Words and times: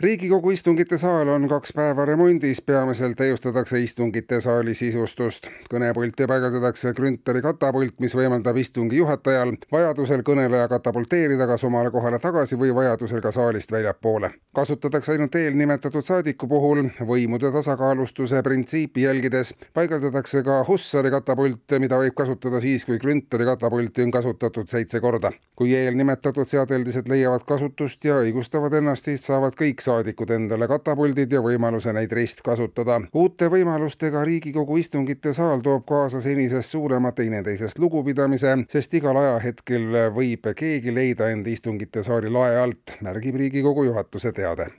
riigikogu 0.00 0.50
istungite 0.50 0.98
saal 0.98 1.28
on 1.28 1.48
kaks 1.48 1.72
päeva 1.74 2.04
remondis, 2.04 2.60
peamiselt 2.62 3.16
täiustatakse 3.16 3.80
istungite 3.82 4.40
saali 4.40 4.74
sisustust. 4.74 5.48
kõnepulti 5.70 6.26
paigaldatakse 6.26 6.92
Grünthali 6.94 7.42
katapult, 7.42 7.94
mis 8.00 8.14
võimaldab 8.14 8.56
istungi 8.56 8.96
juhatajal 8.96 9.52
vajadusel 9.72 10.22
kõneleja 10.22 10.68
katapulteerida 10.68 11.46
kas 11.46 11.64
omale 11.64 11.90
kohale 11.90 12.18
tagasi 12.18 12.56
või 12.56 12.74
vajadusel 12.74 13.20
ka 13.20 13.32
saalist 13.32 13.72
väljapoole. 13.72 14.30
kasutatakse 14.54 15.12
ainult 15.12 15.34
eelnimetatud 15.34 16.04
saadiku 16.04 16.48
puhul 16.48 16.84
võimude 17.00 17.52
tasakaalustuse 17.52 18.42
printsiipi 18.42 19.02
jälgides 19.02 19.54
paigaldatakse 19.74 20.42
ka 20.42 20.64
Hussari 20.68 21.10
katapult, 21.10 21.78
mida 21.78 21.98
võib 21.98 22.14
kasutada 22.14 22.60
siis, 22.60 22.84
kui 22.84 22.98
Grünthali 22.98 23.44
katapulti 23.44 24.02
on 24.02 24.10
kasutatud 24.10 24.68
seitse 24.68 25.00
korda. 25.00 25.32
kui 25.56 25.74
eelnimetatud 25.74 26.46
seadeldised 26.46 27.08
leiavad 27.08 27.42
kasutust 27.44 28.04
ja 28.04 28.14
õigustavad 28.22 28.72
ennast, 28.78 29.04
siis 29.04 29.26
saavad 29.26 29.54
kõik 29.58 29.80
saadikud 29.88 30.30
endale 30.36 30.68
katapuldid 30.70 31.32
ja 31.32 31.42
võimaluse 31.44 31.92
neid 31.96 32.12
ristkasutada. 32.12 33.00
uute 33.14 33.48
võimalustega 33.52 34.24
Riigikogu 34.28 34.76
istungite 34.82 35.32
saal 35.36 35.64
toob 35.64 35.86
kaasa 35.88 36.20
senisest 36.24 36.76
suurema 36.76 37.12
teineteisest 37.12 37.78
lugupidamise, 37.78 38.56
sest 38.68 38.98
igal 39.00 39.16
ajahetkel 39.22 40.12
võib 40.16 40.52
keegi 40.56 40.94
leida 40.94 41.30
end 41.32 41.46
istungite 41.46 42.02
saali 42.02 42.32
lae 42.32 42.60
alt, 42.64 42.98
märgib 43.00 43.40
Riigikogu 43.40 43.88
juhatuse 43.88 44.32
teade 44.36 44.70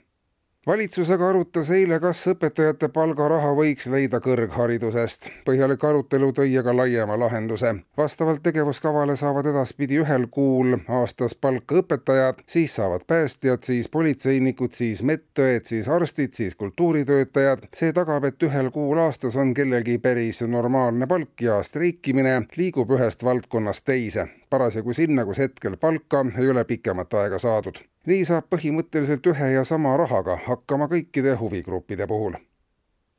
valitsus 0.66 1.10
aga 1.10 1.28
arutas 1.28 1.70
eile, 1.72 1.96
kas 2.00 2.20
õpetajate 2.28 2.90
palgaraha 2.92 3.52
võiks 3.56 3.86
leida 3.90 4.20
kõrgharidusest. 4.20 5.30
põhjalik 5.46 5.84
arutelu 5.84 6.32
tõi 6.36 6.58
aga 6.60 6.74
laiema 6.76 7.16
lahenduse. 7.18 7.74
vastavalt 7.96 8.42
tegevuskavale 8.42 9.16
saavad 9.16 9.46
edaspidi 9.46 10.00
ühel 10.02 10.26
kuul 10.30 10.76
aastas 10.88 11.34
palka 11.34 11.80
õpetajad, 11.80 12.42
siis 12.46 12.74
saavad 12.74 13.06
päästjad, 13.06 13.62
siis 13.62 13.88
politseinikud, 13.88 14.72
siis 14.72 15.02
medõed, 15.02 15.64
siis 15.64 15.88
arstid, 15.88 16.32
siis 16.32 16.56
kultuuritöötajad. 16.56 17.68
see 17.74 17.92
tagab, 17.92 18.24
et 18.24 18.42
ühel 18.42 18.70
kuul 18.70 18.98
aastas 18.98 19.36
on 19.36 19.54
kellelgi 19.54 19.98
päris 19.98 20.42
normaalne 20.42 21.06
palk 21.06 21.40
ja 21.40 21.62
streikimine 21.62 22.42
liigub 22.56 22.90
ühest 22.90 23.24
valdkonnast 23.24 23.84
teise 23.84 24.28
parasjagu 24.50 24.92
sinna, 24.92 25.24
kus 25.24 25.38
hetkel 25.38 25.76
palka 25.76 26.24
ei 26.38 26.50
ole 26.50 26.64
pikemat 26.64 27.14
aega 27.14 27.38
saadud. 27.38 27.78
Nii 28.06 28.24
saab 28.24 28.46
põhimõtteliselt 28.52 29.26
ühe 29.32 29.50
ja 29.54 29.64
sama 29.64 29.96
rahaga 30.00 30.38
hakkama 30.46 30.88
kõikide 30.88 31.34
huvigruppide 31.40 32.06
puhul 32.08 32.38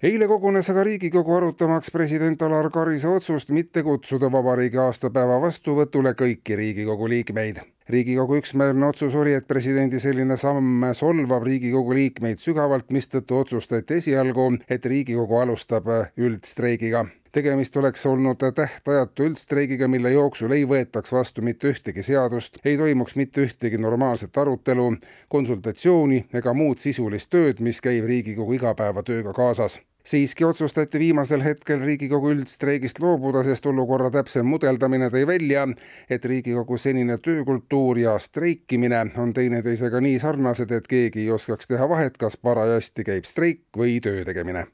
eile 0.01 0.25
kogunes 0.27 0.69
aga 0.73 0.83
Riigikogu 0.87 1.35
arutamaks 1.37 1.91
president 1.93 2.41
Alar 2.41 2.71
Karise 2.73 3.07
otsust 3.07 3.51
mitte 3.53 3.83
kutsuda 3.85 4.31
vabariigi 4.33 4.81
aastapäeva 4.81 5.37
vastuvõtule 5.43 6.15
kõiki 6.17 6.57
Riigikogu 6.57 7.09
liikmeid. 7.09 7.61
riigikogu 7.89 8.39
üksmeelne 8.41 8.87
otsus 8.87 9.15
oli, 9.15 9.33
et 9.33 9.47
presidendi 9.47 9.99
selline 9.99 10.37
samm 10.37 10.89
solvab 10.97 11.43
Riigikogu 11.43 11.93
liikmeid 11.93 12.41
sügavalt, 12.41 12.89
mistõttu 12.89 13.37
otsustati 13.37 14.01
esialgu, 14.01 14.57
et 14.69 14.85
Riigikogu 14.85 15.37
alustab 15.37 15.85
üldstreigiga 16.17 17.05
tegemist 17.31 17.77
oleks 17.77 18.05
olnud 18.05 18.43
tähtajatu 18.55 19.23
üldstreigiga, 19.23 19.87
mille 19.87 20.11
jooksul 20.11 20.51
ei 20.51 20.65
võetaks 20.67 21.13
vastu 21.13 21.41
mitte 21.41 21.71
ühtegi 21.71 22.03
seadust, 22.03 22.59
ei 22.65 22.77
toimuks 22.77 23.15
mitte 23.15 23.45
ühtegi 23.45 23.79
normaalset 23.81 24.37
arutelu, 24.37 24.89
konsultatsiooni 25.29 26.25
ega 26.33 26.53
muud 26.53 26.83
sisulist 26.83 27.31
tööd, 27.31 27.63
mis 27.63 27.81
käib 27.81 28.05
Riigikogu 28.09 28.59
igapäevatööga 28.59 29.33
kaasas. 29.33 29.79
Siiski 30.03 30.45
otsustati 30.45 30.99
viimasel 30.99 31.43
hetkel 31.45 31.83
Riigikogu 31.85 32.31
üldstreigist 32.33 32.99
loobuda, 32.99 33.43
sest 33.45 33.65
olukorra 33.69 34.09
täpsem 34.11 34.47
mudeldamine 34.49 35.11
tõi 35.13 35.27
välja, 35.29 35.67
et 36.09 36.25
Riigikogu 36.25 36.77
senine 36.81 37.19
töökultuur 37.21 38.01
ja 38.01 38.17
streikimine 38.19 39.05
on 39.21 39.33
teineteisega 39.37 40.01
nii 40.01 40.19
sarnased, 40.19 40.73
et 40.73 40.89
keegi 40.89 41.27
ei 41.27 41.31
oskaks 41.37 41.69
teha 41.69 41.89
vahet, 41.89 42.17
kas 42.17 42.37
parajasti 42.41 43.05
käib 43.13 43.29
streik 43.29 43.67
või 43.77 43.99
töö 44.01 44.25
tegemine 44.25 44.65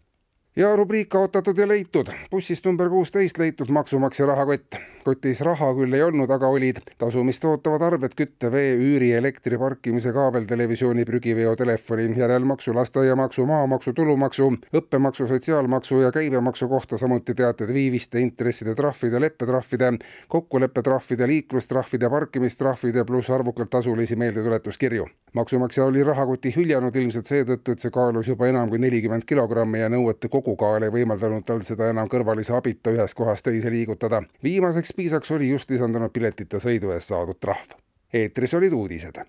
ja 0.57 0.75
rubriik 0.75 1.09
kaotatud 1.09 1.57
ja 1.57 1.68
leitud. 1.68 2.07
bussist 2.31 2.66
number 2.66 2.90
kuusteist 2.90 3.38
leitud 3.38 3.69
maksumaksja 3.69 4.25
rahakott. 4.25 4.75
kotis 5.07 5.40
raha 5.41 5.69
küll 5.72 5.94
ei 5.95 6.01
olnud, 6.03 6.28
aga 6.35 6.47
olid 6.51 6.81
tasumist 7.00 7.45
ootavad 7.47 7.81
arved 7.81 8.12
kütte, 8.18 8.50
vee, 8.51 8.73
üüri, 8.75 9.13
elektri, 9.16 9.56
parkimise, 9.57 10.12
kaabeltelevisiooni, 10.12 11.06
prügiveo, 11.07 11.53
telefoni, 11.56 12.09
järelmaksu, 12.17 12.73
lasteaiamaksu, 12.75 13.46
maamaksu, 13.47 13.94
tulumaksu, 13.96 14.50
õppemaksu, 14.75 15.29
sotsiaalmaksu 15.29 16.01
ja 16.01 16.12
käibemaksu 16.12 16.67
kohta, 16.67 17.00
samuti 17.00 17.38
teated 17.40 17.72
viiviste, 17.73 18.19
intresside, 18.19 18.75
trahvide, 18.75 19.22
leppetrahvide, 19.23 19.94
kokkuleppetrahvide, 20.28 21.28
liiklustrahvide, 21.31 22.09
parkimistrahvide 22.09 23.06
pluss 23.07 23.31
arvukalt 23.31 23.69
tasulisi 23.69 24.19
meeldetuletuskirju. 24.19 25.07
maksumaksja 25.34 25.85
oli 25.85 26.03
rahakoti 26.03 26.51
hüljanud 26.56 26.96
ilmselt 26.96 27.31
seetõttu, 27.31 27.72
et 27.72 27.79
see 27.79 27.91
kaalus 27.91 28.28
juba 28.28 28.47
enam 28.47 28.69
kui 28.69 28.79
nelikümmend 28.79 29.23
kilogrammi 29.23 29.79
ja 29.79 29.90
nõuete 29.90 30.28
kogu 30.28 30.47
kogukaal 30.47 30.88
ei 30.88 30.94
võimaldanud 30.94 31.44
tal 31.46 31.63
seda 31.68 31.90
enam 31.91 32.08
kõrvalise 32.12 32.56
abita 32.56 32.94
ühest 32.96 33.18
kohast 33.19 33.46
teise 33.50 33.72
liigutada. 33.72 34.24
viimaseks 34.44 34.94
piisaks 34.96 35.31
oli 35.31 35.50
just 35.50 35.72
lisandunud 35.72 36.13
piletita 36.13 36.63
sõidu 36.63 36.94
eest 36.96 37.12
saadud 37.12 37.40
trahv. 37.40 37.75
eetris 38.13 38.53
olid 38.53 38.74
uudised 38.74 39.19